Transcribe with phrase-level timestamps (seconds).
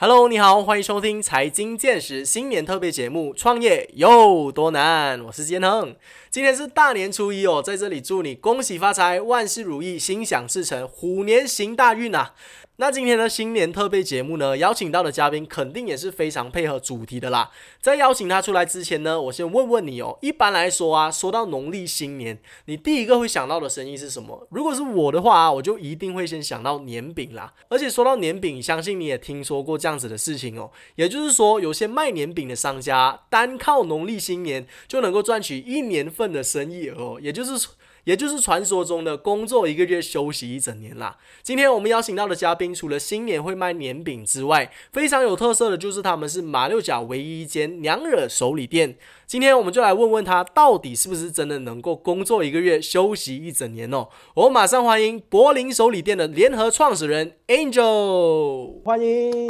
[0.00, 5.96] Hello，你好，欢迎收听财经见识新年特别节目《创业有多难》，我是坚恒。
[6.30, 12.32] 今天是大年初一哦，在这里祝你恭喜发财，万事如意，心想事成，虎年行大运啊！
[12.80, 17.50] 那今天的新年特别节目呢，邀请到的嘉宾肯定也是非常配合主题的啦。
[17.80, 24.46] 在邀请他出来之前呢，我先问问你哦，一般来说啊，说到农历新年，你第一个会想到的生意是什么？
[24.52, 27.52] 如果是我的话啊，我就一定会先想到年饼啦。
[27.68, 37.68] 而且说到年饼，相信你也听说过这样子的事情哦，也就是说，有些卖年饼的商家，单靠农历新年就能够赚取一年份的生意哦，也就是。
[38.08, 41.18] 也就是传说中的工作一个月休息一整年啦。
[41.42, 48.96] 今天我们邀请到的嘉宾，除了新年会卖年饼之外，非常有特色的就是他们是马六甲唯一一间娘惹手礼店。
[49.26, 54.08] 今天我们就来问问他，到底是不是真的能够工作一个月休息一整年哦？
[54.32, 59.46] 我们马上欢迎柏林手礼店的联合创始人 Angel，欢迎。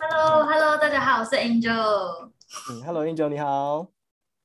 [0.00, 2.30] Hello，Hello，大家好，我是 Angel。
[2.70, 3.88] 嗯，Hello，Angel，你好。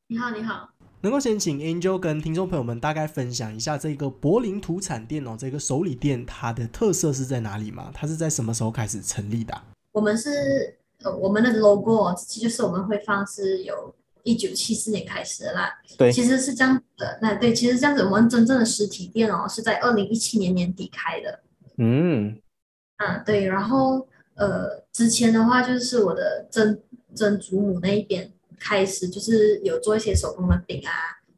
[0.08, 0.73] 你好，你好。
[1.04, 7.92] 能够先请 Angel 跟听众朋友们大概分享一下这个柏林土产店哦，这个手里店它的特色是在哪里吗？
[7.94, 9.54] 它是在什么时候开始成立的？
[9.92, 10.74] 我们是
[11.04, 15.70] 呃，我们的 logo 就是我们会放是有一九七四年开始的啦。
[15.98, 17.20] 对，其实是这样的。
[17.22, 21.40] 那对，其实这样子，我们真正的实体店哦是在二零一七年年底开的。
[21.80, 22.40] 嗯，
[22.96, 26.80] 啊对，然后呃，之前的话就是我的曾
[27.14, 28.32] 曾祖母那一边。
[28.60, 30.92] 开始就是有做一些手工的饼啊，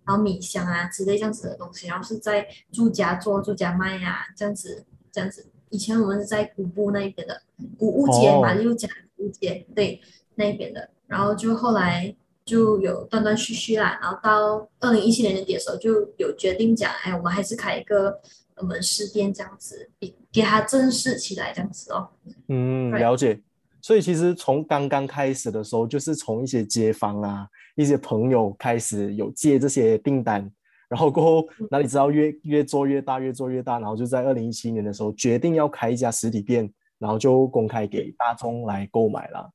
[0.05, 5.45] 然后米香啊之类这样子的东西，然后是在住家做、住家卖呀，这样子这样子。
[5.69, 7.41] 以前我们是在古布那一边的
[7.77, 9.99] 古物街嘛，六甲古物街对
[10.35, 18.21] 那边的，然后就后来就有断断续续啦，然后到二零一七年年底的时候就有决定讲，哎，我们还是开一个
[18.61, 22.07] 门市店这样子，给给它正式起来这样子哦。
[22.47, 23.41] 嗯，了解。
[23.85, 30.51] 所以其实从刚刚开始的时候，就是从一些街坊啊、一些朋友开始有接这些订单，
[30.89, 39.51] 然后过后哪里知道越越做越大，越做越大，然后就在二零一七年的时候决定要开一家实体店，然后就公开给大众来购买了。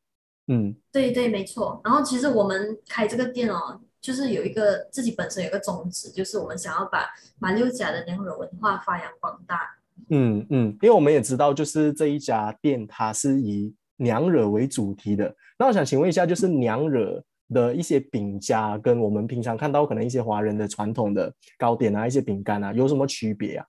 [0.47, 1.81] 嗯，对对，没错。
[1.83, 7.05] 然后其实我们开这个店哦，就是有一个自己本身有一个宗旨，就是我们想要把
[7.41, 9.77] 马六甲的娘惹文化发扬光大。
[10.11, 17.22] 嗯嗯，因为我们也知道，就是这一家店它是以娘惹为主题的，那我想请问一下，就是娘惹
[17.53, 23.66] 的一些饼家跟我们平常看到可能一些华人的传统的糕点啊、一些饼干啊，有什么区别啊？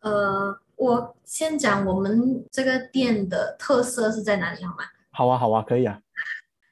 [0.00, 4.84] 呃，我先讲我们这个店的特色是在哪里好吗？
[5.10, 6.00] 好啊，好啊，可以啊。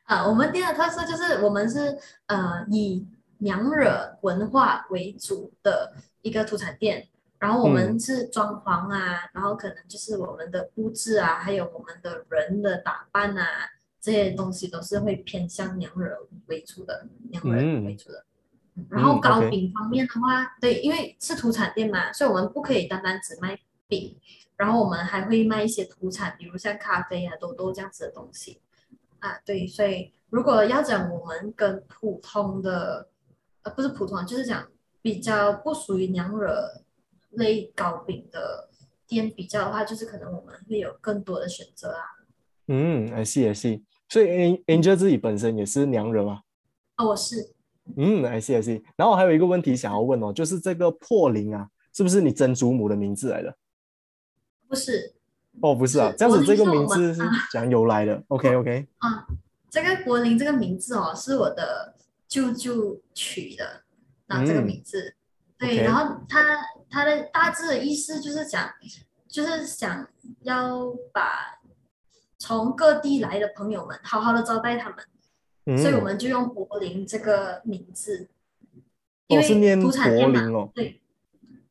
[0.04, 3.06] 啊，我们店的特色就是我们是呃以
[3.38, 5.92] 娘惹文化为主的
[6.22, 7.06] 一个土产店。
[7.46, 13.46] 然后我们是装潢啊，然后可能就是我们的布置啊，还有我们的人的打扮啊，
[14.00, 18.24] 这些东西都是会偏向娘惹为主的，娘惹为主的。
[18.88, 23.56] 然后糕饼方面的话，对，因为是土产店嘛，所以我们不可以单单只卖
[23.86, 24.18] 饼，
[24.56, 28.60] 然后我们还会卖一些土产，比如像咖啡啊、多多这样子的东西
[29.20, 29.38] 啊。
[29.44, 33.08] 对，所以如果要讲我们跟普通的，
[33.62, 34.66] 呃，不是普通，就是讲
[35.00, 36.82] 比较不属于娘惹。
[37.36, 38.68] 类糕饼的
[39.06, 42.02] 店比较的话，就是可能我们会有更多的选择啊。
[42.68, 43.82] 嗯，I see I see。
[44.08, 44.26] 所以
[44.66, 46.42] Angel 自己本身也是娘人吗？
[46.96, 47.54] 哦，我是。
[47.96, 48.82] 嗯，I see I see。
[48.96, 53.56] 然后还有一个问题想要问哦，就是这个破灵啊，是不是你曾祖母的名字来的？
[54.68, 55.14] 不是。
[55.60, 57.22] 哦，不是啊，这样子这个名字是
[57.52, 58.22] 讲由来的。
[58.28, 58.88] OK OK。
[58.98, 59.26] 啊，
[59.70, 61.94] 这个柏林这个名字哦，是我的
[62.26, 63.82] 舅舅取的，
[64.26, 65.14] 那这个名字。
[65.58, 66.42] 对，然后他
[66.90, 68.70] 他的大致的意思就是讲，
[69.28, 70.08] 就是想
[70.42, 71.58] 要把
[72.38, 74.94] 从各地来的朋友们好好的招待他
[75.64, 78.28] 们，所以我们就用柏林这个名字，
[79.26, 81.00] 因为土产店嘛，对，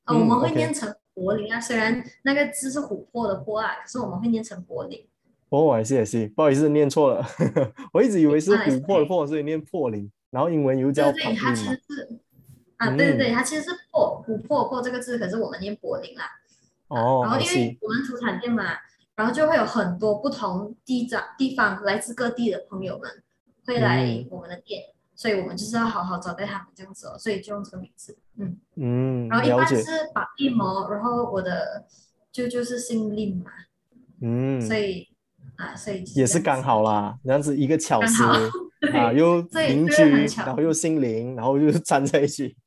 [0.03, 5.07] 呃，我们会念成柏林啊，虽然那个字是琥珀的珀啊，可是我们会念成柏林。
[5.49, 7.25] 哦，还是也是，不好意思，念错了，
[7.93, 12.19] 我一直以为是琥珀的珀，所以念珀林，然后英文又叫对，它其实是。
[12.77, 16.25] 啊，对对对，它其实是破琥珀破这个字，可是我们念柏林啦。
[16.87, 17.21] 哦。
[17.23, 18.63] 然后因为我们土产店嘛，
[19.15, 23.09] 然后就会有很多不同地长地方来自各地的朋友们
[23.65, 24.81] 会来我们的店，
[25.15, 28.17] 所以我们就是要好好招待他们这样子哦，所以就用这个名字。
[28.37, 29.27] 嗯嗯。
[29.29, 31.85] 然后一般是把一毛，然后我的
[32.31, 33.51] 舅舅是姓令嘛。
[34.21, 34.61] 嗯。
[34.61, 35.07] 所以
[35.55, 38.25] 啊，所以也是刚好啦，这样子一个巧思
[38.93, 42.57] 啊，又邻居，然后又姓林，然后又粘在一起。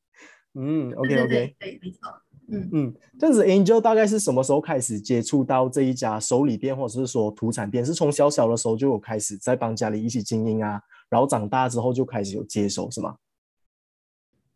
[0.61, 1.99] 嗯，OK OK，对，没错。
[2.51, 7.85] 嗯嗯，这样子，Angel 大概是什么时候开始接触到这一家手里店，或者是说土产店？
[7.85, 13.15] 是从小小的时候就有开始在帮家里一起经营啊，然后长大之后就开始有接手，是吗？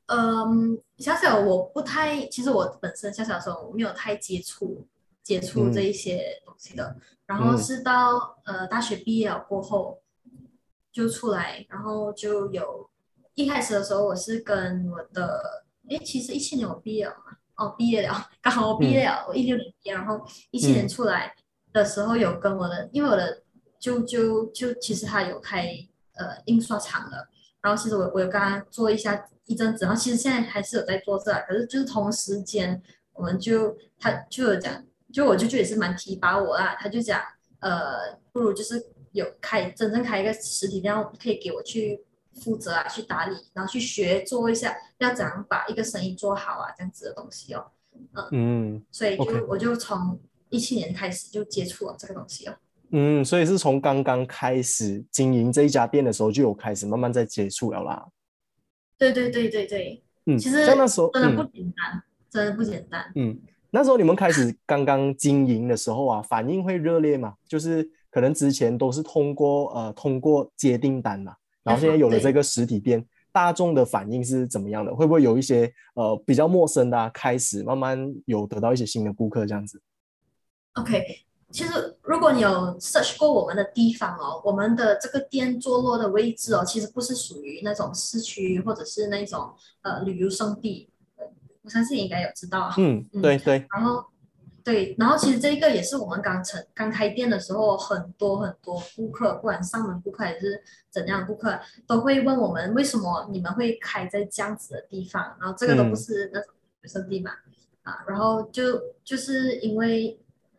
[0.08, 4.86] 嗯，小小我不太，其实我本身小小的时候我没有太接触
[5.22, 6.96] 接触这一些东西的，
[7.26, 10.02] 然后嗯是到呃大学毕业了过后
[10.92, 12.90] 就出来，然后就有
[13.36, 21.34] 一开始的时候我是跟我的，诶，其实一七年我毕业了嘛，哦，毕业了，刚好我毕业了，我一六年毕业，然后一七年嗯出来
[21.72, 23.44] 的时候有跟我的，因为我的
[23.80, 25.70] 舅舅就其实他有开
[26.14, 27.28] 呃印刷厂的。
[27.62, 32.82] 然后其实我我有跟他做一下一阵子，然后其实现在还是有在做这，可是就是同时间
[33.14, 37.22] 我们就他就有讲，就我舅舅也是蛮提拔我啦，他就讲
[37.60, 42.04] 呃不如就是有开真正开一个实体店，可以给我去
[42.36, 47.66] 负责啊，去打理，然后去学做一下要怎样把一个生意做好啊这样子的东西哦，
[48.32, 50.20] 嗯所以就我就从
[50.50, 52.56] 一七年开始就接触了这个东西哦。
[52.96, 58.08] 嗯，所以是从刚刚开始经营这一家店的时候就有开始慢慢在接触了啦。
[59.00, 63.12] 对对对对对，嗯，其实像那时候，真的不嗯简单，真的不简单。
[63.16, 63.36] 嗯，
[63.72, 67.34] 那时候你们开始刚刚经营的时候啊，反应会热烈嘛？
[67.48, 74.94] 就是可能之前都是通过呃通过接订单嘛，然后现在有了这个实体店，大众的反应是怎么样的？
[74.96, 79.82] 会不会有一些呃比较陌生的啊，开始慢慢有得到一些新的顾客这样子
[80.74, 81.02] ？OK，
[81.52, 82.50] 其实如果你有
[82.80, 91.26] search 过我们的地方哦，我们的这个店坐落的位置哦，其实不是属于那种市区或者是那种呃旅游胜地，呃
[91.62, 94.04] 我相信你应该有知道嗯对对，然后
[94.64, 105.96] 对，然后其实这一个也是我们刚成刚开店的时候，很多很多顾客，不管上门顾客还是怎样的顾客，都会问我们为什么你们会开在这样子的地方，然后这个都不嗯。
[105.98, 107.32] 是那种旅游胜地嘛，
[107.84, 110.18] 啊，然后就就是因为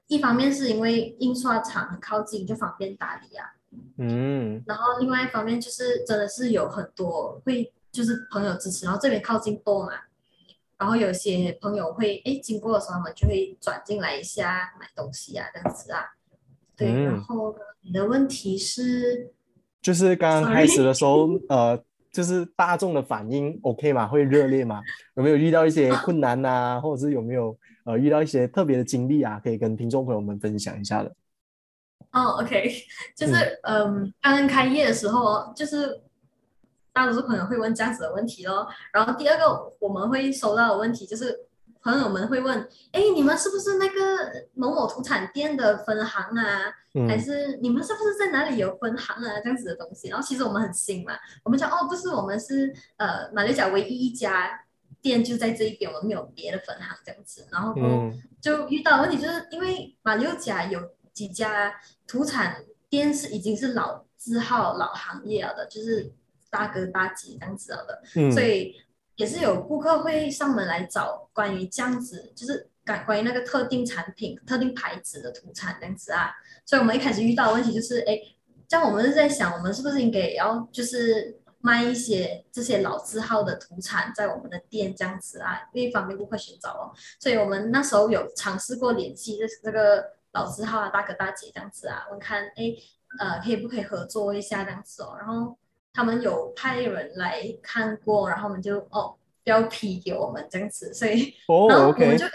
[0.09, 3.47] 一方面是因为印刷厂很靠近，就方便打理啊，
[3.97, 4.63] 嗯。
[4.67, 9.93] 然后另外一方面就是真的是有很多会就是朋友支持，然后这边靠近多嘛，
[10.79, 16.03] 然后有些朋友会哎经过的时候，他们就会转进来一下买东西啊这样子啊，
[16.77, 19.33] 对，嗯然后你的问题是
[19.81, 21.81] 就是刚刚开始的时候，呃，
[22.11, 24.07] 就是大众的反应 OK 吗？
[24.07, 24.83] 会热烈吗？
[25.15, 29.41] 有没有遇到一些 困难呐、或者是有没有呃遇到一些特别的经历啊？
[29.43, 31.15] 可以跟听众朋友们分享一下的。
[32.13, 32.73] 哦，OK，
[33.17, 33.35] 就是
[33.65, 36.01] 嗯，刚刚开业的时候哦，就是
[36.95, 38.67] 大多数朋友会问这样子的问题咯。
[38.93, 41.39] 然后第二个我们会收到的问题就是，
[41.83, 46.73] 朋友们会问，哎，你们是不是那个某某土产店的分行啊？
[47.09, 49.41] 还嗯是你们是不是在哪里有分行啊？
[49.43, 50.09] 这样子的东西。
[50.09, 54.65] 然后其实我们很新嘛，我们讲哦，不是，我们是呃马六甲唯一一家
[55.03, 57.45] 店就在这一边，我们没有别的分行这样子。
[57.51, 57.75] 然后
[58.41, 60.81] 就遇到问题，就是因为马六甲有
[61.13, 61.75] 几家
[62.07, 66.13] 土产店是已经是老字号、老行业了的，就是
[66.55, 68.73] 大哥大姐这样子了的，嗯，所以
[69.17, 76.31] 也是有顾客会上门来找关于这样子，就是关关于那个特定产品、特定牌子的土产这样子啊。
[76.65, 78.17] 所以我们一开始遇到的问题就是，哎，
[78.69, 86.93] 这样我们是在想，我们是不是应该也要就是卖一些这些老字号的土产在我们的店这样子啊，因为方便顾客寻找哦。
[87.19, 92.75] 所以我们那时候有尝试过联系这这个老字号啊、大哥大姐这样子啊，问看哎
[93.19, 95.15] 呃可以不可以合作一下这样子哦。
[95.19, 95.57] 然后
[95.95, 102.31] 他们有派人来看过，然后我们就哦标批给我们这样子，所以哦然后我们就哎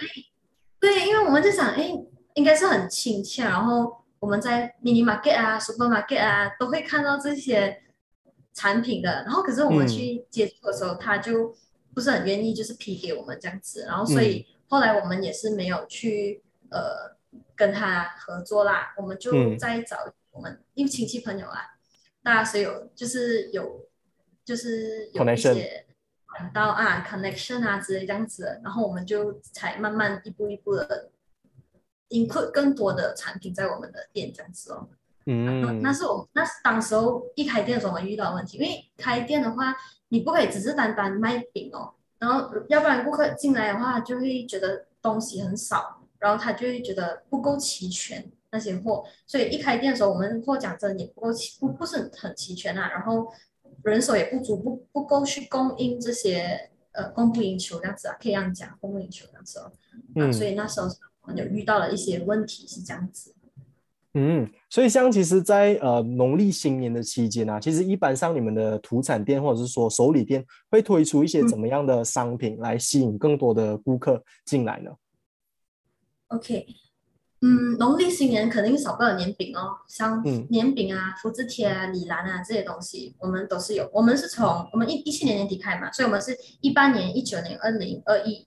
[0.80, 1.92] 对，因为我们就想哎
[2.36, 7.84] 应该是很亲切，然后我们在 mini market 啊、supermarket 啊都会看到这些
[8.54, 11.54] 产品的，然后可是我们嗯去接触的时候，他就
[11.94, 14.56] 不是很愿意就是批给我们这样子，然后所以嗯。
[14.70, 17.18] 后来我们也是没有去呃
[17.56, 19.58] 跟他合作啦，我们就嗯。
[19.58, 19.98] 再找
[20.32, 21.60] 我们因为亲戚朋友啊，
[22.24, 23.88] 大家是有就是有
[24.44, 25.86] 就是有一些
[26.26, 31.12] 管道啊 connection 啊之类这样子的，然后我们就才慢慢一步一步的
[32.10, 34.90] include 更多的产品在我们的店这样子哦。
[35.26, 35.82] 嗯。
[35.82, 39.76] 那是我那是当时候一开店的时候我们遇到的问题，因为开店的话，
[40.10, 53.28] 你不可以只是单单卖饼哦，然后要不然顾客进来的话，就会觉得东西很少，然后他就会觉得不够齐全那些货，所以一开店的时候，我们货讲真也不够齐，不不是很齐全啊，然后
[53.84, 59.72] 人手也不足，不不够去供应这些呃供不应求这样子啊，可以这样讲，供不应求这样子哦，啊，
[60.16, 60.88] 嗯所以那时候
[61.22, 63.36] 我们有遇到了一些问题是这样子。
[64.16, 74.90] 嗯，所以像其实在，呃农历新年的期间啊，其实一般上你们的土产店或者是说手里店会推出一些怎么样的商品来吸引更多的顾客进来呢
[76.30, 76.66] ？OK，
[77.42, 83.90] 嗯，农历新年肯定少不了年饼哦，像嗯年饼啊、福字贴啊、礼篮啊这些东西，我们都是有。
[83.94, 88.46] 我们是从我们一一七年年底开嘛，所以我们是一八年、一九年、二零二一，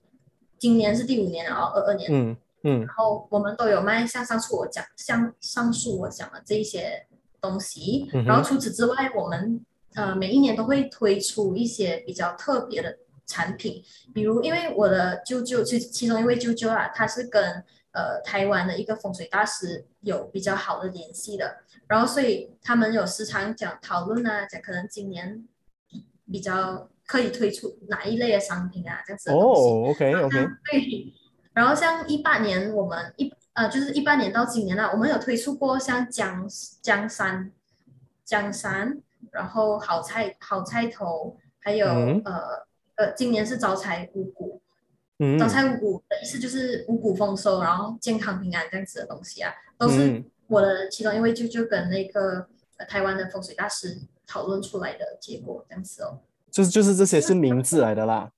[0.59, 2.07] 今年是第五年了哦，二二年。
[2.11, 7.05] 嗯嗯然后我们都有卖像上述我讲，像上述我讲的这一些
[7.41, 8.07] 东西。
[8.25, 9.59] 然后除此之外，我们
[9.95, 12.95] 呃每一年都会推出一些比较特别的
[13.25, 13.83] 产品，
[14.13, 25.47] 比如因为我的舅舅，其其中一位舅舅啊，他是跟呃台湾的一个风水大师有比较好的联系的，然后所以他们有时常讲讨论啊，讲可能今年
[26.31, 29.61] 比较可以推出哪一类的商品啊，这样子的东西。
[29.61, 31.13] 哦，OK OK，对，
[31.53, 36.47] 然后像一八年我们一呃就是一八年到今年啊，我们有推出过像江
[36.81, 37.51] 江山
[38.25, 44.52] 江山，然后好菜好菜头，还有、嗯呃呃今年是招财五谷，
[45.23, 56.19] 嗯招财五谷的意思就是五谷丰收，然后健康平安这样子的东西啊，都是嗯我的其中一位舅舅跟那个、呃、台湾的风水大师讨论出来的结果这样子哦。
[56.51, 58.31] 就是就是这些是名字来的啦。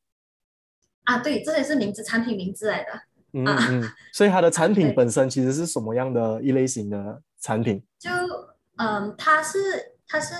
[1.03, 3.01] 啊，对，这些是名字产品名字来的。
[3.33, 7.83] 嗯啊嗯，所以它的产品本身其实是什么样的一类型的产品？
[7.99, 8.09] 就
[8.77, 9.59] 嗯，它是
[10.07, 10.33] 它是，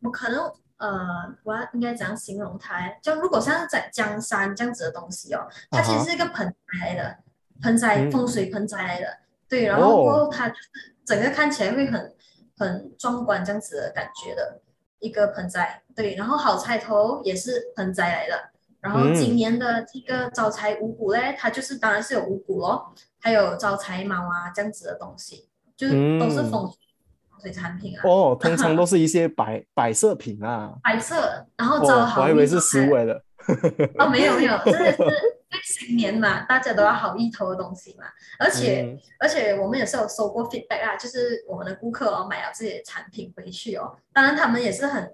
[0.00, 0.52] 我可能
[0.84, 2.88] 呃，我要应该怎样形容它？
[3.00, 7.16] 就如果像是在江山这样子的东西哦，它其实是一个盆栽来的，
[7.62, 9.06] 盆栽嗯风水盆栽来的，
[9.48, 12.14] 对，然后哦过后它就是整个看起来会很
[12.58, 14.60] 很壮观这样子的感觉的
[14.98, 18.50] 一个盆栽，对，然后好彩头也是盆栽来的。
[18.80, 19.14] 然后嗯。
[19.14, 26.50] 今年的这个招财五谷嘞，它就是当然是有五谷咯，还有招财猫啊这样子的东西，就是都是嗯。
[26.50, 26.74] 风水风
[27.44, 30.72] 水产品啊，哦，通常都是一些摆摆设品啊。
[30.82, 31.14] 摆设，
[31.56, 33.22] 然后招好我还以为是食物来的。
[33.98, 35.14] 哦，没有没有，真的是 因为
[35.62, 38.06] 新年嘛，大家都要好意头的东西嘛，
[38.38, 45.10] 而且、嗯而且我们也是有收过 feedback 啊，就是我们的顾客哦买了自己的产品回去哦，当然他们也是很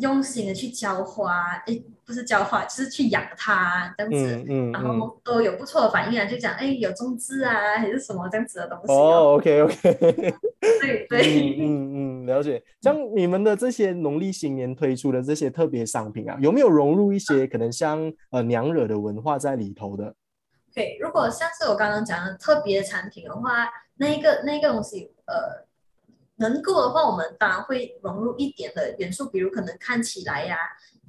[0.00, 4.36] 用心的去浇花，诶，不是浇花，就是去养它这样子。
[4.36, 5.00] 嗯嗯然嗯。
[5.00, 9.76] 后都有不错的反应啊，就讲哎有种子啊，还是什么这样子的东西哦，OK OK。
[10.80, 12.62] 对对，嗯嗯嗯，了解。
[12.80, 20.14] 像你们的这些农历新年推出的这些特别商品啊，有没有融入一些可能像呃娘惹的文化在里头的？
[20.72, 25.66] 对，如果像是我刚刚讲的特别产品的话，那一个那一个东西，呃，
[26.40, 30.56] 能够的话，我们当然会融入一点的元素，比如可能看起来呀、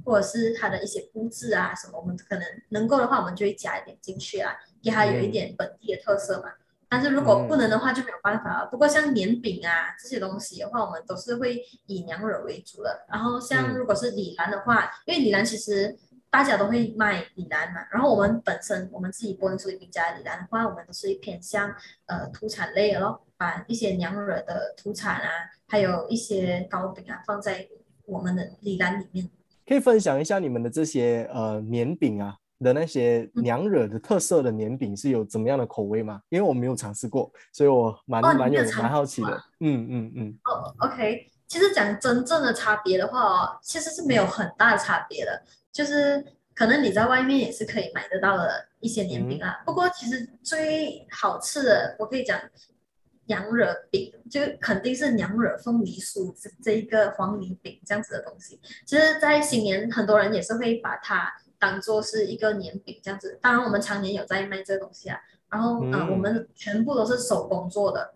[0.06, 6.52] 或者是它的一些布置啊什么，我们可能能够的话，我们就会加一点进去啊，给它有一点本地的特色嘛。
[6.90, 8.68] 但是如果不能的话，就没有办法了。
[8.70, 13.06] 不过像年饼啊这些东西的话，我们都是会以娘惹为主的。
[13.10, 15.98] 然后像如果是李兰的话，因为李兰其实
[16.30, 21.74] 大家都会卖李兰嘛，然后我们本身我们自己波恩水饼家李兰的话，我们都是一偏向
[22.08, 25.28] 呃土产类的咯，把一些娘惹的土产啊，
[25.68, 27.68] 还有一些糕饼啊放在
[28.06, 29.28] 我们的礼篮里面。
[29.66, 36.22] 可以分享一下你们的这些呃年饼啊的那些嗯娘惹的特色的年饼是有怎么样的口味吗？
[36.30, 39.44] 因为我没有尝试过，所以我蛮哦蛮有蛮好奇的。
[39.60, 49.64] 嗯嗯嗯哦，OK，其实讲真正的差别的话哦，其实是没有很大的差别的，就是可能你在外面也是可以买得到的一些年饼啊。
[49.66, 52.40] 不过其实最好吃的，我可以讲
[53.26, 58.60] 娘惹饼，就肯定是娘惹凤梨酥这这一个黄梨饼这样子的东西。
[58.86, 63.38] 其实，在新年很多人也是会把它当做是一个年饼这样子。
[63.42, 65.20] 当然，我们常年有在卖这个东西啊。
[65.50, 68.14] 然后，呃，嗯我们全部都是手工做的。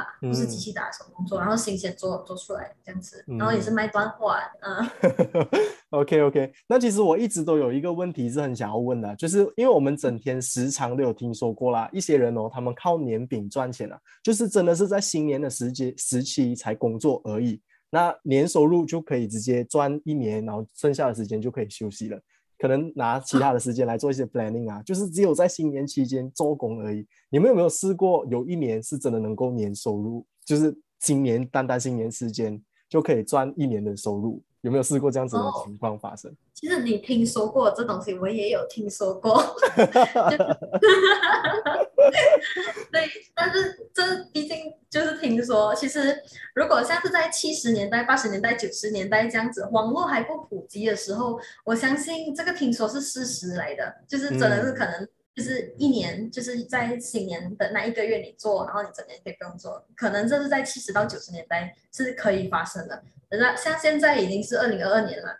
[0.00, 0.58] 啊，不是机嗯。
[0.58, 3.74] 器打手工做，然后新鲜做做出来这样子，然后也是嗯。
[3.74, 4.88] 卖断货，嗯，
[5.90, 17.60] OK OK，那其实我一直都有一个问题是很想要问的，就是因为我们整天时常都有听说过啦，一些人哦，他们靠年饼赚钱啊，就是真的是在新年的时节时期才工作而已，
[17.90, 22.20] 那年收入就可以直接赚一年，然后剩下的时间就可以休息了，
[22.58, 27.06] 可能拿其他的时间来做一些 planning 啊，就是只有在新年期间做工而已。
[27.30, 34.42] 你们有没有试过有一年是真的能够年收入，就是今年单单新年时间就可以赚一年的收入？
[34.66, 35.62] 有没有试过这样子的哦。
[35.64, 36.34] 情况发生？
[36.52, 39.40] 其实你听说过这东西，我也有听说过，
[42.90, 44.56] 对，但是这毕竟
[44.90, 46.16] 就是听说，其实
[46.54, 54.74] 如果像是在七十年代、八十年代、九十年代这样子，网络还不普及的时候，我相信这个听说是事实来的，就是真的是嗯。
[54.74, 63.02] 可能就是一年就是在新年的那一个月你做，然后你整年可以不用做，可能这是在七十到九十年代是可以发生的。
[63.28, 65.38] 那像现在已经是二零二二年了，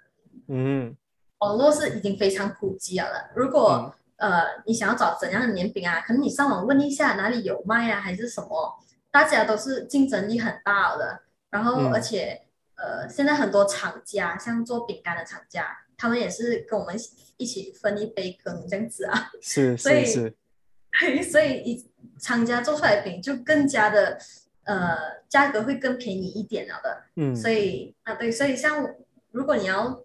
[0.49, 0.95] 嗯
[1.39, 3.31] 网络是已经非常普及了。
[3.35, 8.79] 如果、呃你想要找怎样的年饼啊，可能你上网问一下哪里有卖啊，还是什么，
[9.11, 11.21] 大家都是竞争力很大的。
[11.49, 12.43] 然后嗯而且、
[12.77, 16.95] 呃现在很多厂家，像做饼干的厂家，他们也是跟我们
[17.37, 19.31] 一起分一杯羹这样子啊。
[19.41, 20.35] 是 所以是是，
[21.01, 24.19] 对， 所以一厂家做出来的饼就更加的
[24.65, 24.97] 呃
[25.29, 27.03] 价格会更便宜一点了的。
[27.17, 28.87] 嗯所以啊，对，所以像
[29.33, 30.03] 如果你要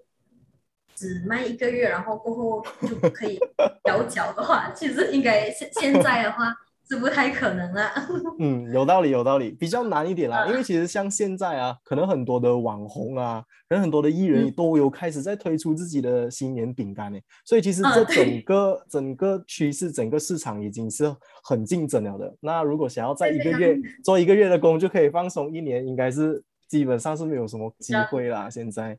[0.95, 3.39] 只卖一个月，然后过后就可以
[3.86, 6.53] 摇脚的话，其实应该现现在的话
[6.91, 7.89] 是不太可能了。
[8.38, 10.43] 嗯，有道理，有道理，比较难一点啦。
[10.43, 22.36] 嗯因为其实像现在啊，可能很多的网红啊，可能很多的艺人都有开始在推出自己的新年饼干诶，所以其实嗯这整个整个趋势，整个市场已经是很竞争了的。
[22.41, 28.50] 那如果想要在一个月做一个月的工就可以放松一年，应该是基本上是没有什么机会啦。
[28.50, 28.98] 现在，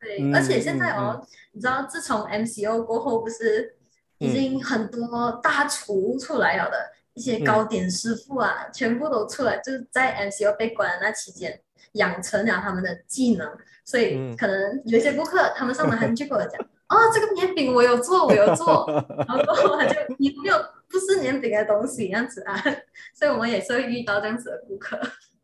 [0.00, 3.76] 对，嗯而且现在嗯哦，你知道自从 MCO 过后，不是
[4.16, 6.93] 已嗯经很多大厨出来了的。
[7.14, 7.44] 一些嗯。
[7.44, 11.60] 糕点师傅啊，全部都出来，就是在 MCO 被关的那期间，
[11.92, 13.50] 养成了他们的技能，
[13.84, 14.36] 所以嗯。
[14.36, 18.86] 可能有一些顾客，他们上门他们就跟我讲， 哦，这个年饼我有做，我有做，
[19.26, 20.56] 然后他就你没有
[20.88, 22.54] 不是年饼的东西这样子啊，
[23.14, 24.98] 所以我们也是会遇到这样子的顾客。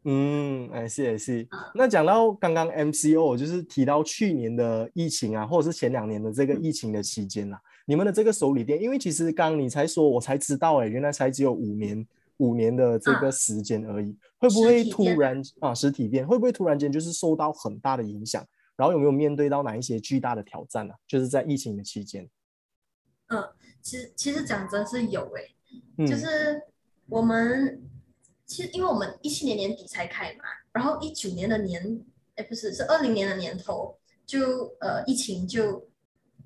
[0.05, 1.43] 嗯，哎是也是。
[1.51, 1.59] 嗯。
[1.75, 6.63] 那讲到刚刚 MCO，就是提到去年的疫情啊，或者是前两年的这个嗯。
[6.63, 12.07] 疫情的期间啦，你们的这个手里店，因为其实刚刚你才说，我才知道，哎，原来才只有五年
[12.39, 18.47] 五年的这个嗯时间而已，会不会突然啊实体店会不会突然间就是受到很大的影响？
[18.77, 22.27] 然后有没有面对到哪一些巨大的挑战呢、就是在疫情的期间，
[23.29, 23.43] 嗯
[23.83, 25.55] 其实其实讲真是有诶、
[25.99, 26.63] 嗯，就是
[27.09, 27.83] 我们
[28.47, 32.01] 其实因为我们一七年年底才开嘛，然后一九年的年，
[32.37, 35.87] 哎不是是二零年的年头就呃疫情就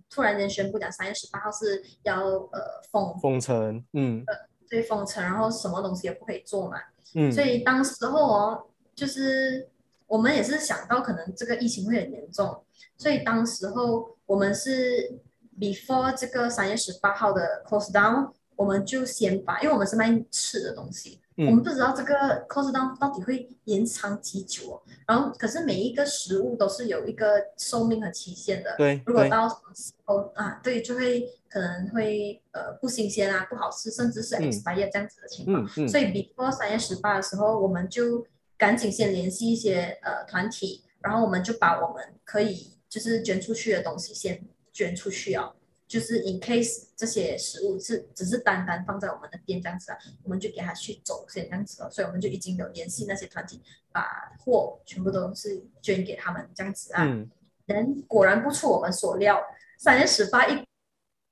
[0.08, 3.18] 突然间宣布讲三月十八号是要呃封。
[3.20, 4.24] 封城，嗯。
[4.66, 6.78] 对封城，然后什么东西也不可以做嘛，
[7.14, 9.68] 嗯，所以当时候哦就是
[10.06, 12.64] 我们也是想到可能这个疫情会很严重，
[12.96, 15.20] 所以当时候我们是
[15.60, 21.62] before 这个三月十八号的 close down，我们就先把，因为我们是卖吃的东西，我们嗯。
[21.62, 24.82] 不知道这个 close down 到底会延长几久哦。
[25.06, 34.50] 然后可是每一个食物都是有一个寿命和期限的，对对，如果到什么时候啊，对，就会可能会呃不新鲜啊，不好吃，甚至是嗯。
[34.50, 35.62] expire 这样子的情况。
[35.64, 35.88] 嗯嗯。
[35.88, 44.40] 所以 before 三月十八的时候，我们就赶紧先联系一些呃团体，然后我们就把我们可以就是捐出去的东西先
[44.72, 45.52] 捐出去啊，
[45.86, 53.60] 就是 in case 这些食物是只是单单放在我们的店这样子啊，我们就给他去走先这样子了，所以我们就已经有联系那些团体，
[53.92, 57.04] 把货全部都是捐给他们这样子啊。
[57.04, 57.30] 嗯
[57.66, 59.42] 人果然不出我们所料，
[59.78, 60.62] 三月十八一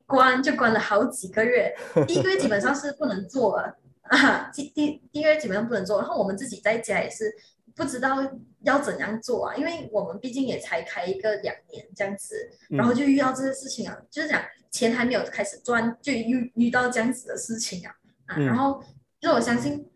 [0.07, 1.77] 关就关了好几个月，
[2.09, 7.31] 第一个月基本上是不能做了啊，第第第一个月基本上不能做，然后我们自己在家也是
[7.75, 8.17] 不知道
[8.63, 17.95] 要怎样做啊，因为我们毕竟也才开一个两年这样子，然后就遇到这个事情啊，就是讲钱还没有开始赚，就遇遇到这样子的事情啊，
[18.27, 18.47] 啊，嗯。
[18.47, 18.83] 然后
[19.21, 19.89] 就我相信，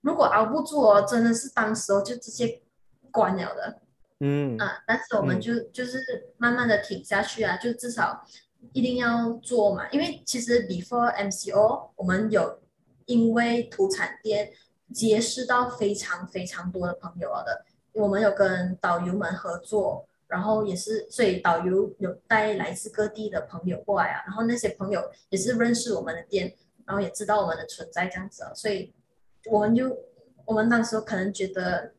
[0.00, 2.62] 如果熬不住哦，真的是当时候就直接
[3.10, 3.80] 关了的。
[4.20, 4.56] 嗯。
[4.58, 5.40] 啊，但是我们嗯。
[5.40, 5.98] 就、就是
[6.38, 8.24] 慢慢的挺下去啊，就至少
[8.72, 12.60] 一定要做嘛，因为其实 before MCO 我们有
[13.06, 14.52] 因为土产店
[14.92, 26.54] 结识到非常非常多的朋友了的，我们有跟导游们合作，然后也是所以导游有带来自各地的朋友过来啊，然后那些朋友也是认识我们的店，
[26.86, 28.92] 然后也知道我们的存在这样子啊，所以
[29.50, 29.96] 我们就
[30.44, 31.92] 我们那时候可能觉得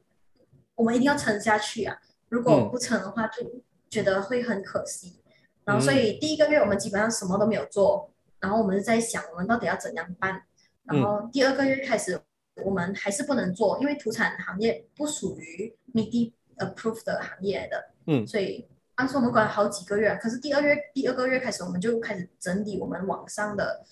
[0.75, 1.97] 我们一定要撑下去啊。
[2.29, 3.43] 如果嗯不撑的话，就
[3.89, 5.21] 觉得会很可惜。
[5.65, 10.41] 然后，所以第一个月我们基本上什么都没有做，然后我们就在想，我们到底要怎样办。
[10.83, 12.19] 然后第二个月开始，
[12.63, 17.91] 我们还是不能做，因为土产行业不属于 MIDI approved 的行业的。
[18.07, 23.83] 嗯所以当时我们管了好几个月，可是第二月第二个月开始，我们就开始整理我们网上的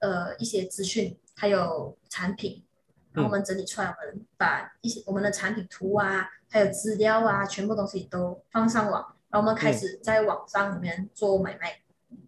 [0.00, 2.62] 呃一些资讯，还有产品，
[3.12, 11.80] 然后我们整理出来，我们把一些我们的产品图啊，还有资料啊，全部东西都放上网，然后我们开始在网上里面做买卖，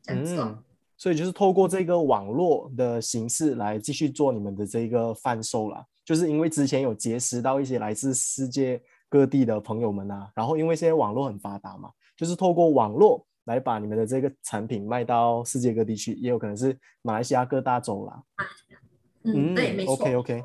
[0.02, 0.44] 这样子哦。
[0.56, 0.64] 嗯，
[1.04, 5.84] 所以就是透过这个网络的形式来继续做你们的这个贩售啦。
[6.02, 18.22] 就是因为之前有结识到一些来自世界各地的朋友们啊，然后因为现在网络很发达嘛，就是透过网络来把你们的这个产品卖到世界各地去，也有可能是马来西亚各大洲啦。
[19.24, 19.92] 嗯，对，没错。
[19.92, 20.44] OK OK，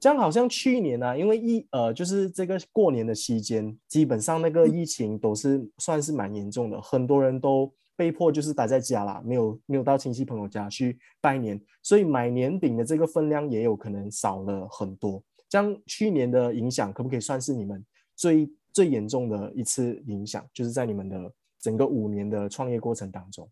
[0.00, 15.22] 这样好像去年呢，因为疫呃，就是这个过年的期间，基本上那个疫情都是算是蛮严重的，很多人都被迫就是待在家啦，没有没有到亲戚朋友家去拜年，所以买年饼的这个分量也有可能少了很多。
[15.50, 17.84] 这样去年的影响可不可以算是你们
[18.16, 20.42] 最最严重的一次影响？
[20.54, 23.46] 就是在你们的整个五年的创业过程当中。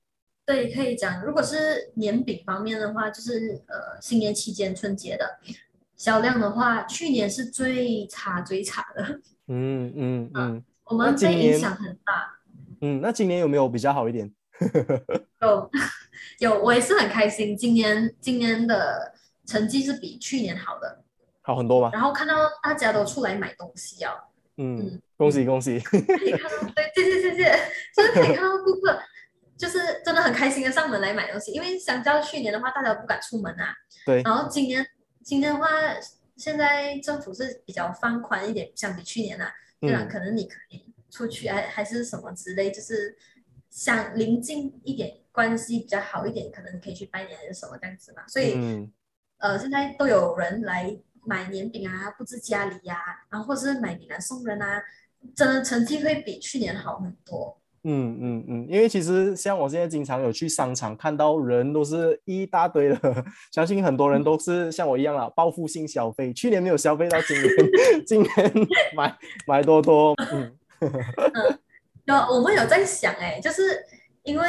[0.47, 5.39] 对，可以讲，如果是年饼方面的话，就是呃新年期间春节的
[5.95, 9.21] 销量的话，去年是最差最差的。
[9.49, 12.35] 嗯嗯 嗯，我们被影响很大。
[12.81, 14.33] 嗯，那今年有没有比较好一点？
[15.40, 15.71] 有
[16.38, 19.14] 有，我也是很开心，今年今年的
[19.47, 21.03] 成绩是比去年好的，
[21.42, 21.90] 好很多吗？
[21.92, 24.12] 然后看到大家都出来买东西哦，
[24.57, 25.79] 嗯，恭喜恭喜！
[25.81, 27.59] 可以看到，对，谢谢谢谢，
[27.97, 29.01] 就是可以看到顾客。
[29.57, 33.75] 就是真的很开心的上门来买东西，因为相较去年的话，大家都不敢出门啊。
[34.07, 34.23] 对。
[34.23, 34.87] 然后今年，
[35.25, 35.66] 今年的话，
[36.37, 40.07] 现在政府是比较放宽一点，相比去年啊，对吧？
[40.09, 43.18] 可能你可以出去，还还是什么之类，就是
[43.79, 48.27] 想临近一点，关系比较好一点，可能可以去拜年还是什么这样子嘛。
[48.27, 48.59] 所以，
[49.38, 52.97] 呃，现在都有人来买年饼啊，布置家里呀，
[53.31, 54.83] 然后或者是买饼来送人啊，
[55.37, 57.57] 真的成绩会比去年好很多。
[57.85, 66.33] 嗯嗯嗯，因为其实像我现在经常有去商场看到人都是一大堆的，相信很多人都 是像我一样啊，报复性消费。
[66.33, 67.49] 去年没有消费到今年，
[68.05, 68.33] 今年
[68.97, 70.17] 买买多多。
[70.33, 70.53] 嗯，
[72.14, 73.85] 有我们有在想哎，就是
[74.23, 74.47] 因为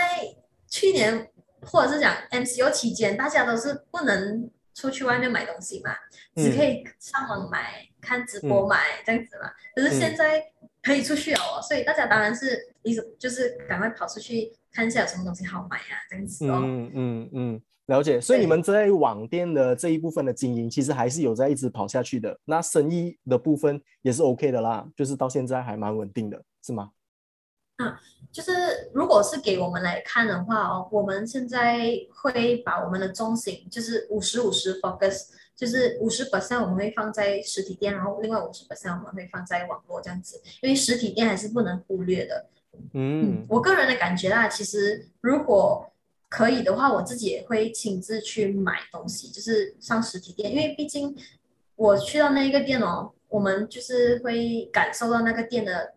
[0.67, 1.30] 去年
[1.62, 5.91] 或者是讲 MCO 期间，大家都是不能出去外面买东西嘛，
[6.36, 9.50] 只可以上网买、看直播买这样子嘛。
[9.76, 10.43] 可是现在。
[10.82, 16.62] 可以出去哦，所以大家当然是一直就是赶快跑出去看一下有什么东西好买啊，这样子哦。
[16.63, 18.19] 嗯嗯嗯，了解。
[18.19, 22.39] 所以你们在网店的这一部分的经营，其实还是有在一直跑下去的。
[22.45, 26.91] 那生意的部分也是 OK 的啦，就是到现在还蛮稳定的，是吗？
[27.80, 27.96] 嗯，
[28.32, 28.52] 就是
[28.94, 35.30] 如果是给我们来看的话哦，我们现在会把我们的中心就是五十五十 focus。
[35.60, 42.46] 就是五十 percent 我们会放在实体店，然后另外五十 percent 我们会放在网络这样子，因为实体店还是不能忽略的。
[42.94, 45.92] 嗯，我个人的感觉啊，其实如果
[46.30, 51.13] 可以的话，我自己也会亲自去买东西，就是上实体店，因为毕竟
[51.76, 55.94] 我去到那一个店哦，我们就是会感受到那个店的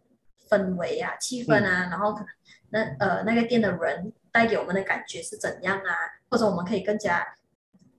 [0.53, 2.29] 氛围啊、气氛啊，然后可能
[2.71, 5.95] 那呃那个店的人带给我们的感觉是怎样啊，
[6.29, 7.27] 或者我们可以更加。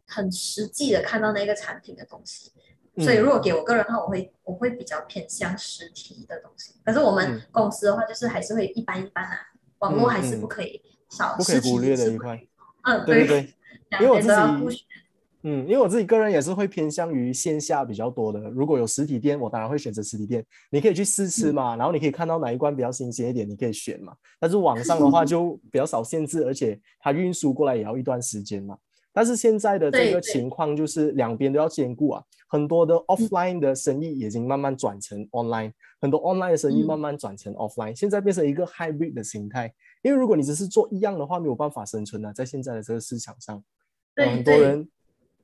[0.05, 2.51] 很实际的看到那个产品的东西，
[2.97, 6.75] 所以如果给我个人的话，我会我会比较偏向实体的东西。
[6.85, 9.39] 可是我们公司的话，就是还是会一般一般啊，
[9.79, 12.39] 网络还是不可以少，不可以忽略的一块。
[12.83, 13.55] 嗯，对对
[13.89, 14.85] 对，因为我自己，
[15.43, 18.39] 嗯，因为我自己个人也是会偏向于线下比较多的。
[18.51, 20.43] 如果有实体店，我当然会选择实体店。
[20.71, 24.15] 你可以去试吃嘛，然后你可以看到哪一关比较新鲜一点，你可以选嘛。
[24.39, 28.77] 但是网上的话 就比较少限制，而且它运输过来也要一段时间嘛。
[29.11, 39.71] 但是现在的这个情况就是两边都要兼顾啊，很多的 offline 的生意已经慢慢转成 online，很多 online 的生意慢慢转成 offline，现在变成一个 hybrid 的形态。
[40.01, 43.63] 因为如果你只是做一样的话，没有办法生存啊，在现在的这个市场上，
[44.15, 44.89] 很多人，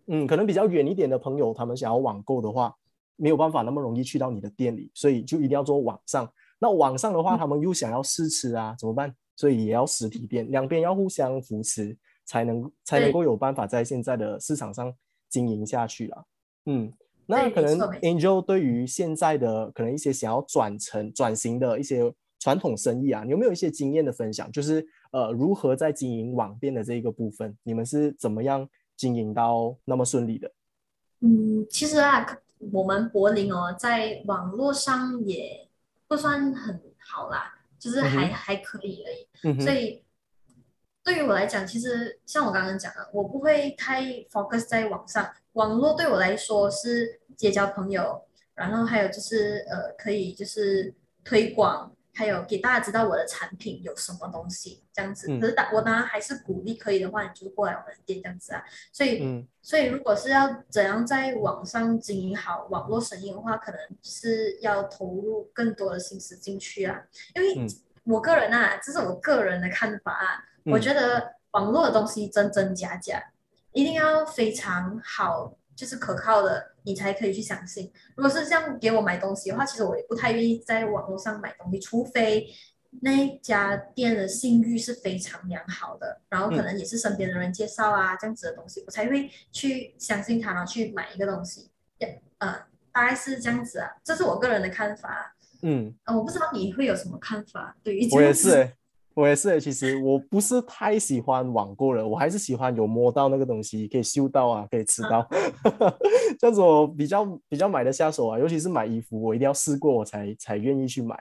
[0.10, 2.76] 嗯，可能比较远一点的朋友，他们想要网购的话，
[3.16, 6.30] 没有办法那么容易去到你的店里，所以就一定要做网上。
[6.60, 9.16] 那网上的话，他们又想要试吃啊，怎么办？
[9.36, 11.98] 所以也要实体店，两边要互相扶持。
[12.30, 14.94] 才能才能够有办法在现在的市场上
[15.32, 16.26] 经营下去了。
[16.68, 16.94] 嗯，
[17.26, 24.52] 那可能 Angel 对于现在的可能一些想要转成转型的一些传统生意啊，有没有一些经验的分享？
[24.52, 30.52] 就是呃，如何在经营网店的这一个部分，你们是怎么样经营到那么顺利的？
[31.22, 32.28] 嗯，其实啊，
[32.74, 35.70] 我们柏林哦，在网络上也
[36.06, 40.04] 不算很好啦，就是还还可以而已，所以。
[41.02, 45.28] 对于我来讲，其实像我刚刚讲的，我不会太 focus 在网上。
[45.54, 48.22] 网络对我来说是结交朋友，
[48.54, 55.28] 然后还有就是呃，可以就是推广，还有给大家知道我的产品有什么东西这样子。
[55.40, 58.64] 可是当我当然还是鼓励，可以的话，你就过来我们的店这样子啊。
[58.92, 67.02] 所以，所以如果是要怎样在网上经营好网络生意的话，可能是要投入更多的心思进去啊。
[67.36, 67.68] 因为
[68.04, 70.44] 我个人啊，这是我个人的看法啊。
[70.66, 73.24] 我觉得网络的东西真真假假，
[73.72, 77.92] 一定要非常好，就是可靠的，你才可以去相信。
[78.16, 82.48] 如果是这样给我买东西的话，其实我也不太愿意在网络上买东西，除非
[83.02, 91.70] 那家店的信誉是非常良好的，然后可能也是身边的人介绍啊，这样子的东西，我才会去相信他，然后去买一个东西。
[92.40, 92.56] 呃，
[92.92, 95.36] 大概是这样子啊，这是我个人的看法。
[95.62, 98.74] 嗯，呃，我不知道你会有什么看法，对于我也是、欸，
[99.20, 99.60] 我也是、欸。
[99.60, 105.28] 其实我不是太喜欢网购了，我还是喜欢有摸到那个东西，可以嗅到啊，可以吃到，
[106.40, 108.40] 这样子我比较比较买得下手啊。
[108.40, 111.18] 尤其是买衣服，我一定要试过我才才愿意去买。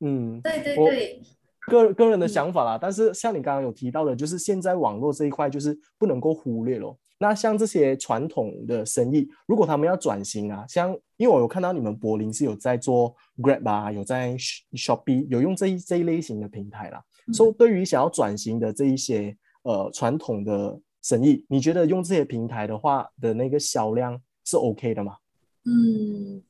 [0.00, 1.20] 嗯，对对我对，
[1.66, 2.78] 个个人的想法啦。
[2.80, 6.98] 但是像你刚刚有提到的，就是现在网络这一块就是不能够忽略咯。
[7.20, 14.36] 那像这些传统的生意，如果他们要转型啊，像因为我有看到你们柏林是有在做 Grab 啊，有在
[14.72, 17.02] Shopee 有用这一这一类型的平台啦。
[17.32, 25.16] 所以对于想要转型的这一些呃传统的生意，你觉得用这些平台的话的那个销量是 OK 的吗？
[25.64, 26.42] 嗯，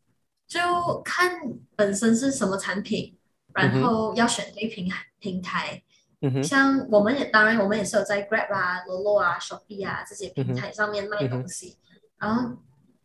[0.46, 0.60] 就
[1.04, 1.40] 看
[1.74, 3.16] 本身是什么产品，
[3.52, 5.82] 然后要选对平台平台。
[6.20, 11.76] 嗯哼，像我们也当然我们也是有在 Grab 啊、Lolo 啊、Shopee 啊这些平台上面卖东西，
[12.18, 12.56] 然后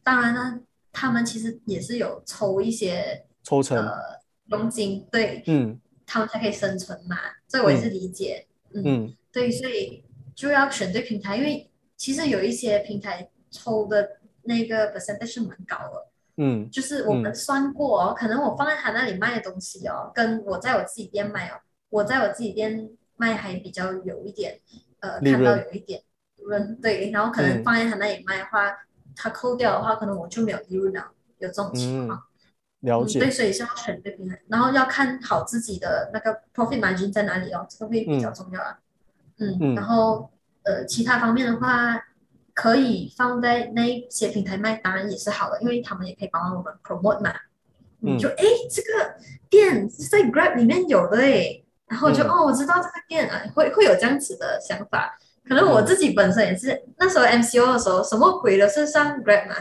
[0.04, 0.60] 当然呢，
[0.92, 3.78] 他们其实也是有抽一些抽成。
[3.78, 5.80] 呃佣金，对，嗯。
[6.06, 7.16] 他们才可以生存嘛，
[7.54, 9.16] 这我也是理解，嗯，嗯。
[9.32, 16.08] 对，所以就要选对平台，因为其实有一些平台抽的那个 percentage 是蛮高的。
[16.38, 16.68] 嗯。
[16.72, 24.60] 就是我们算过哦，可能我放在他那里卖的东西哦，跟我在我自己店卖哦，我在我自己店卖还比较有一点，
[25.02, 26.02] 呃，看到有一点
[26.38, 27.64] 利润，对，然后可能嗯。
[27.64, 28.76] 放在他那里卖的话，
[29.16, 32.20] 他扣掉的话，可能我就没有利润了，有这种情况。
[32.84, 38.78] 了嗯，对，所以是要选对平台，然后要看好自己的那个 profit margin 在哪里哦，这个会比较重要啊。
[39.40, 40.30] 嗯，嗯然后
[40.64, 42.00] 呃，其他方面的话，
[42.54, 47.34] 可以放在那一些平台卖，当然也是好的，因为他们也可以帮我们 promote 嘛。
[48.06, 49.16] 嗯就诶，这个
[49.50, 55.18] 店是在 Grab 里面有的诶，然后就、嗯哦，我知道这个店啊，会会有这样子的想法。
[55.48, 59.56] 可能我自己本身也是，那时候 MCO 的时候，什么鬼都是上 Grab 嘛，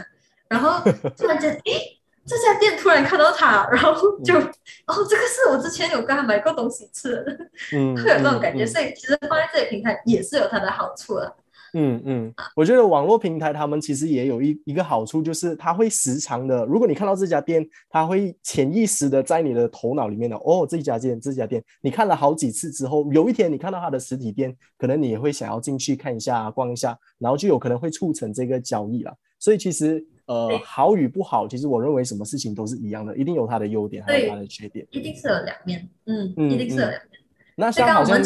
[0.49, 0.81] 然后
[1.17, 7.37] 突然间，诶，这家店突然看到它，然后就，哦，这个是我之前有跟他买过东西吃的，
[7.73, 8.63] 嗯， 会有这种感觉。
[8.63, 11.35] 嗯所以其实放在这里平台也是有它的好处的。
[11.75, 29.11] 嗯嗯，我觉得网络平台他们其实也有一一个好处，就是它会时常的，如果你看到这家店，它会潜意识的在你的头脑里面的，哦，这家店，这家店，你看了好几次之后，有一天你看到它的实体店，可能你也会想要进去看一下、逛一下，然后就有可能会促成这个交易了。
[29.39, 34.85] 所以其实呃，好与不好，其实我认为什么事情都是一样的，一定有它的优点，还有它的缺点。
[34.91, 37.21] 一定是有两面，嗯，嗯一定是有两面。
[37.55, 38.21] 那像好像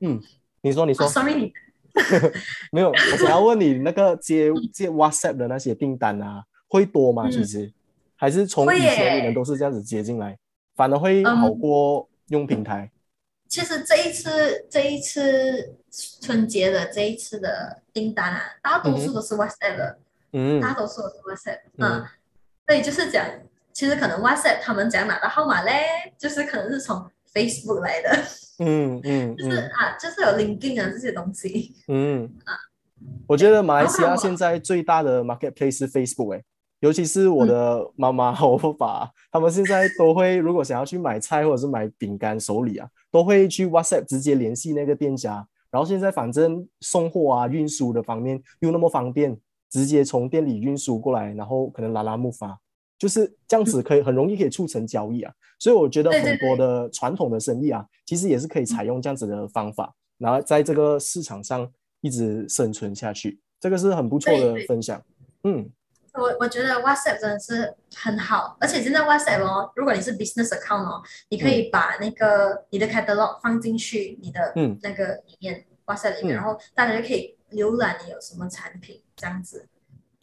[0.00, 0.20] 嗯，
[0.62, 1.52] 你说，你说啊、，，sorry，你
[2.72, 7.28] 没有，我想要问你，那个 接接 WhatsApp 的那些订单啊，会多吗？
[7.28, 7.72] 嗯其实
[8.16, 10.38] 还是从以前你耶们都是这样子接进来，
[10.76, 12.90] 反而会嗯好过用平台。
[13.48, 15.76] 其实这一次这一次
[16.22, 19.98] 春节的这一次的订单啊，大多数都是 WhatsApp 的，
[20.34, 20.60] 嗯。
[20.60, 21.90] 大多数都是 WhatsApp，嗯。
[21.90, 22.04] 嗯，
[22.66, 23.24] 所以就是讲，
[23.72, 28.18] 其实可能 WhatsApp 他们讲哪个号码嘞，就是可能是从 Facebook 来的，
[28.58, 32.30] 嗯嗯 就是嗯啊，就是有 LinkedIn 啊这些东西，嗯。
[32.44, 32.52] 啊，
[33.26, 36.42] 我觉得马来西亚现在最大的 marketplace 是 Facebook 哎、
[36.80, 45.46] 尤其是我的妈妈和我爸爸，他们现在都会，如果想要去买菜或者是买饼干、手礼啊，都会去 WhatsApp 直接联系那个店家。
[45.70, 49.36] 然后现在反正送货啊、运输的方面又那么方便，
[49.74, 52.56] 直接从店里运输过来，然后可能拉拉木筏，
[52.96, 55.34] 就是这样子可以很容易可以促成交易啊。
[55.58, 61.68] 所以我觉得很多的传统的生意啊，其实也是可以采用这样子的方法，然后在这个市场上
[62.02, 65.02] 一直生存下去，这个是很不错的分享。
[65.42, 65.68] 嗯。
[66.16, 74.78] 我我觉得 WhatsApp 真的是很好，而且现在 WhatsApp 哦，如果你是 business account 哦，你可以把那个你的 catalog 放进去你的嗯。
[74.80, 76.36] 那个里面、WhatsApp 里面，嗯。
[76.36, 79.66] 然后大家就可以浏览你有什么产品这样子。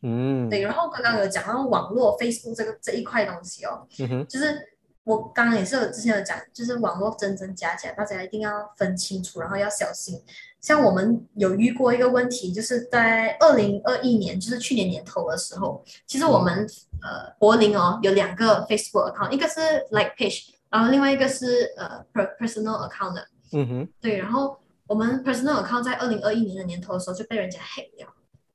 [0.04, 4.60] 嗯，对，然后刚刚有讲到网络 Facebook 这个这一块东西哦，嗯哼，就是
[5.04, 10.20] 我刚刚也是有之前有讲，就是网络真真假假，大家一定要分清楚，然后要小心。
[10.60, 16.68] 像我们有遇过一个问题，就是在二零二一年，就是去年年头的时候，其实我们、
[17.02, 23.28] 呃柏林哦有两个 Facebook account，一个是 Like Page，然后另外一个是呃 per personal account 的。
[23.54, 24.58] 嗯哼，对，然后
[24.92, 28.14] 我们 personal account 在二零二一年的年头的时候就被人家 hack 了。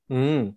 [0.09, 0.55] 嗯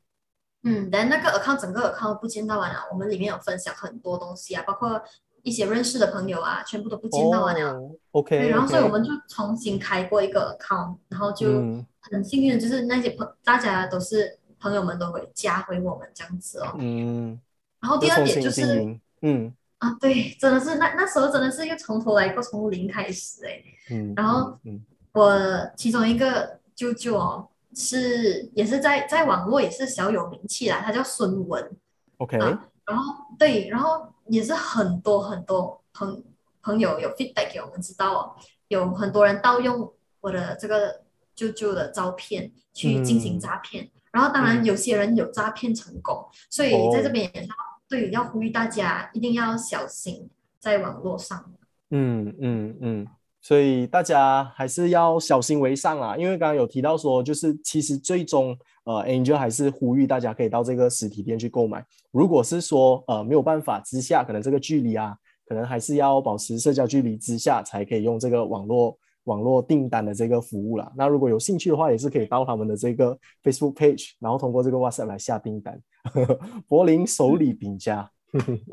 [0.62, 5.02] 嗯，但那个 account 整个 account 不见到完了，我们里面有分享很多东西啊，包括
[5.42, 7.72] 一些认识的朋友啊，全部都不见到完了。
[7.72, 16.76] 哦，OK，对，然后所以我们就重新开过一个 account，然后就嗯很幸运就是那些朋大家都是朋友们都会加回我们这样子哦。
[16.78, 17.40] 嗯，
[17.80, 23.64] 然后第二点就是嗯啊，对，真的是那那时候真的是又从头来过，从零开始哎。
[23.92, 24.78] 嗯，然后嗯
[25.12, 31.70] 我其中一个舅舅哦，是也是在在网络也是小有名气啦，他叫孙文
[32.18, 32.66] ，OK，啊。
[32.86, 36.22] 然后对，然后也是很多很多朋
[36.62, 38.36] 朋友有 feedback 给我们知道哦，
[38.68, 41.02] 有很多人盗用我的这个
[41.34, 43.90] 舅舅的照片去进行嗯诈骗。
[44.10, 47.54] 然后当然有些人有诈骗成功，所以在这哦边也是要
[47.88, 51.52] 对要呼吁大家一定要小心在网络上。
[51.90, 53.06] 嗯嗯嗯，
[53.42, 61.84] 所以大家还是要小心为上啊，因为刚刚有提到说，就是其实最终呃，Angel 还是呼吁大家可以到这个实体店去购买。
[62.10, 70.92] 如果是说呃没有办法之下，可能这个距离啊，可能还是要保持社交距离之下，才可以用这个网络网络订单的这个服务啦。
[70.96, 75.80] 那如果有兴趣的话，也是可以到他们的这个 Facebook page，然后通过这个 WhatsApp 来下订单。
[76.68, 78.10] 柏林手礼饼家，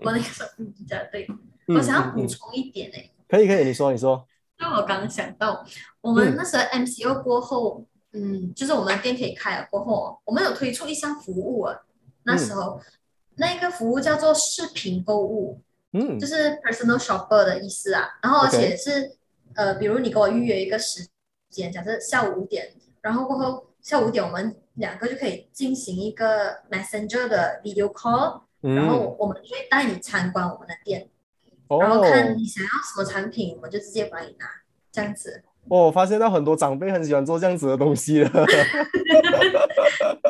[0.01, 1.27] 我那个时候嗯比较对，
[1.67, 4.25] 嗯我想要补充一点诶、可以可以，你说你说，
[4.59, 5.65] 因为我刚刚想到，
[6.01, 11.75] 我们嗯那时候 MCO 过后，嗯，就是我们店可以开了过后，我们有推出一项服务啊。
[12.23, 12.81] 那时候、
[13.35, 15.61] 那一个服务叫做视频购物，
[15.93, 18.07] 嗯就是 personal shopper 的意思啊。
[18.21, 19.15] 然后而且是
[19.55, 21.07] 呃，比如你给我预约一个时
[21.49, 31.09] 间，假设下午五点，然后过后下午五点我们两个就可以进行一个 Messenger 的 video call，、然嗯，后我们就会带你参观我们的店。
[31.69, 34.45] 哦然后看你想要什么产品，我们就直接帮你拿，
[34.91, 35.43] 这样子。
[35.69, 38.29] 哦，我发现到很多长辈很喜欢做这样子的东西了。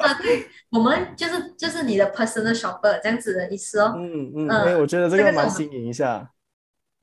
[0.01, 3.93] 啊，对，我们就是就是你的 personal shopper 这样子的意思哦。
[3.97, 6.31] 嗯嗯，嗯哎，我觉得这个蛮新颖一下。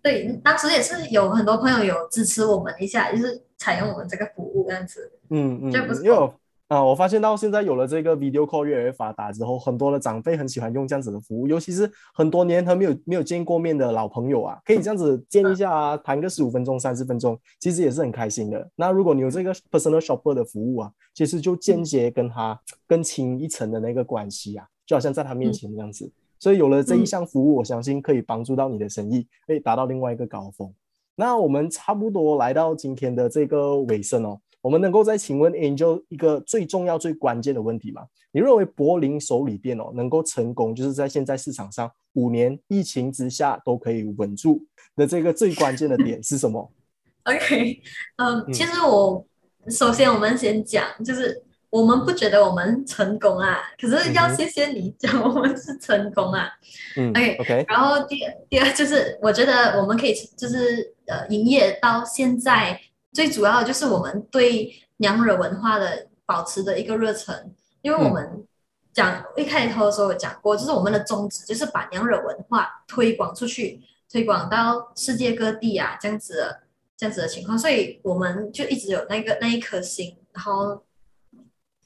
[0.03, 5.12] 对，当时也是有很多朋友有支持我们一下，就是采用我们这个服务这样子。
[5.31, 6.35] 嗯嗯，这不错嗯因为我
[6.74, 18.68] 啊，我发现到现在有了这个 video call 越来越发达之后，很多的长辈很喜欢用这样子的服务，尤其是很多年还没有没有见过面的老朋友啊，可以这样子见一下啊，谈个十五分钟、三十分钟，其实也是很开心的。
[18.74, 26.10] 那如果你有这个 personal shopper 的服务啊，其实就间接跟他更亲一层的那个关系啊，就好像在他面前这样子。
[26.40, 30.74] 所以有了这一项服务，我相信可以帮助到你的生意，可以达到另外一个高峰。
[31.16, 38.00] 那我们差不多来到今天的这个尾声哦，我们能够再请问 Angel 一个最重要、最关键的问题吗？
[38.33, 44.64] 你认为柏林手里店哦能够成功，就是在现在市场上五年疫情之下都可以稳住
[44.96, 46.72] 的这个最关键的点是什么？
[47.24, 47.79] OK，
[48.16, 49.22] 嗯，嗯其实我
[49.68, 56.48] 首先我们先讲，就是我们不觉得我们成功啊，可是要谢谢你讲我们是成功啊。
[56.96, 62.81] 嗯 OK，，OK，然后第二第二就是我觉得我们可以就是呃营业到现在，
[63.14, 68.44] 最主要的就是我们对娘惹文化的保持的一个热忱，因为我们
[68.92, 76.61] 讲、一开头的时候有讲过，就是我们的宗旨就是把娘惹文化推广出去，推广到世界各地啊，这样子的
[76.96, 80.85] 这样子的情况，所以我们就一直有那个那一颗心，然后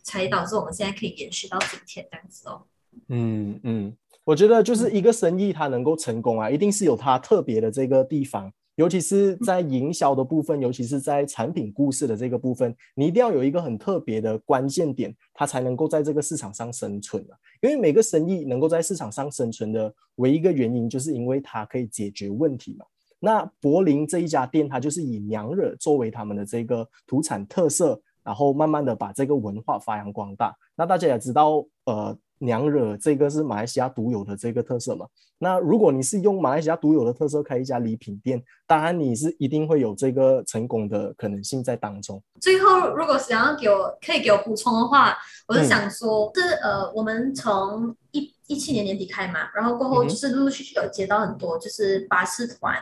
[0.03, 2.62] 才导致我们现在可以延续到今天这样子哦。
[3.09, 17.35] 嗯嗯，我觉得就是一个生意它能够成功啊，一定是有它特别的这个地方，尤其是在营销的部分，尤其是在产品故事的这个部分，你一定要有一个很特别的关键点，它才能够在这个市场上生存啊。
[17.61, 22.87] 因为每个生意能够在市场上生存的唯一一个原因，就是因为它可以解决问题嘛。
[23.19, 30.57] 那柏林这一家店，它就是以娘惹作为他们的这个土产特色，然后慢慢的把这个文化发扬光大。
[30.77, 35.07] 那大家也知道，呃，娘惹这个是马来西亚独有的这个特色嘛。
[35.40, 42.20] 那如果你是用马来西亚独有的特色开一家礼品店，当然你是一定会有这个成功的可能性在当中。
[42.40, 52.74] 最后，如果想要给我可以给我补充的话，我是嗯想说，是呃，我们从一一七年年底开嘛，然后过后就是陆陆续续有接到很多就是巴士团，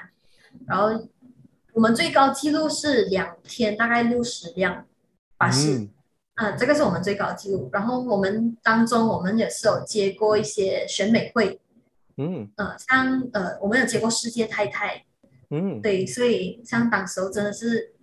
[0.66, 1.06] 然后
[1.74, 4.86] 我们最高记录是两天大概六十辆
[5.36, 5.90] 巴士，嗯
[6.36, 7.68] 啊、这个是我们最高纪录。
[7.72, 11.58] 然后我们当中我们也是有接过一些选美会，
[12.18, 15.02] 嗯呃，像呃，我们有接过世界太太，
[15.48, 17.94] 嗯，对，所以像当时候真的是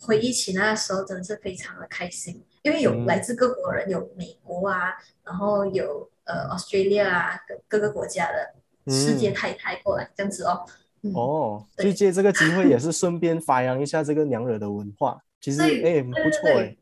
[0.00, 10.64] 回忆起那个时候，真的是非常的开心，因为有嗯来自各国人，有美国啊，然后有呃 Australia 啊，各各个国家的世界嗯太太过来这样子哦。
[11.02, 16.76] 嗯，哦，对就借这个机会也是顺便发扬一下这个娘惹的文化，其实对哎不错哎。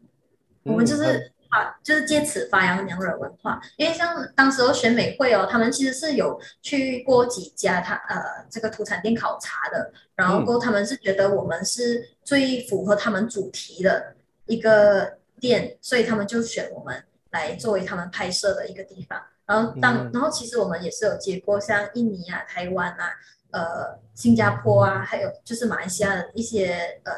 [0.69, 3.61] 我们就是发，就是借此发扬娘惹文化。
[3.77, 14.15] 因为像当时候选美会哦，他们其实是有去过几家他呃这个土产店考察的，然后他们是觉得我们是最符合他们主题的
[14.47, 19.21] 一个店，所以他们就选我们来作为他们拍摄的一个地方。
[19.47, 23.11] 然后当、嗯然后其实我们也是有接过像印尼啊、台湾啊，
[23.53, 27.13] 呃新加坡啊，还有就是马来西亚的一些呃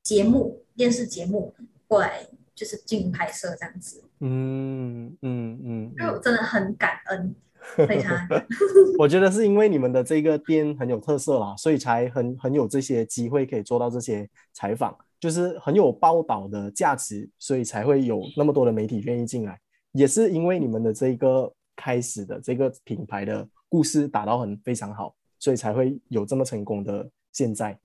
[0.00, 1.52] 节目电视节目
[1.88, 2.24] 过来
[2.54, 7.34] 就是进行拍摄这样子，嗯嗯嗯，因为我真的很感恩，
[7.86, 8.16] 非常
[8.98, 19.58] 我觉得是因为你们的这个店很有特色啦，所以才很很有这些机会可以做到这些采访，就是很有报道的价值，所以才会有那么多的媒体愿意进来。
[19.92, 27.78] 也是因为你们的这个开始的这个品牌的故事打到很非常好，所以才会有这么成功的现在。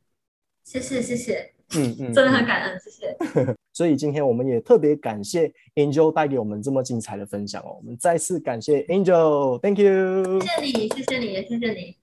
[0.63, 3.15] 谢谢谢谢，嗯嗯，真的很感恩，谢谢。
[3.73, 10.39] 所以今天我们也特别感谢 Angel 带给我们这么精彩的分享哦，我们再次感谢 Angel，Thank you。
[10.41, 11.99] 谢谢你，谢谢你，谢谢你。